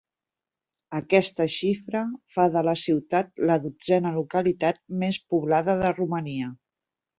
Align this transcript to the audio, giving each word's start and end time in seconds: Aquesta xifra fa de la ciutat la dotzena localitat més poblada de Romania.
Aquesta 0.99 1.45
xifra 1.55 2.01
fa 2.37 2.47
de 2.55 2.63
la 2.69 2.75
ciutat 2.85 3.31
la 3.51 3.59
dotzena 3.67 4.15
localitat 4.17 4.83
més 5.05 5.23
poblada 5.37 5.79
de 5.85 5.95
Romania. 6.03 6.53